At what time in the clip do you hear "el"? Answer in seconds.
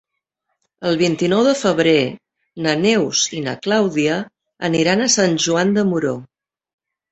0.91-0.95